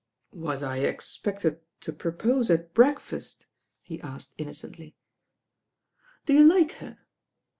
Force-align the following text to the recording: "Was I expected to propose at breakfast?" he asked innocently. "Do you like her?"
"Was 0.33 0.63
I 0.63 0.77
expected 0.77 1.59
to 1.81 1.93
propose 1.93 2.49
at 2.49 2.73
breakfast?" 2.73 3.45
he 3.83 4.01
asked 4.01 4.33
innocently. 4.39 4.95
"Do 6.25 6.33
you 6.33 6.43
like 6.43 6.71
her?" 6.81 6.97